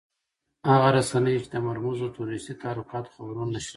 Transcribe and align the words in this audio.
هغه 0.69 0.87
رسنۍ 0.97 1.35
چې 1.43 1.49
د 1.53 1.55
مرموزو 1.67 2.13
تروريستي 2.15 2.53
تحرکاتو 2.61 3.13
خبرونه 3.15 3.51
نشروي. 3.55 3.69